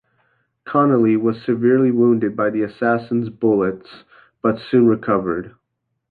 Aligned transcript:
Connally 0.67 1.15
was 1.15 1.43
severely 1.43 1.91
wounded 1.91 2.35
by 2.35 2.49
the 2.49 2.63
assassin's 2.63 3.29
bullets 3.29 4.03
but 4.41 4.57
soon 4.57 4.87
recovered. 4.87 5.53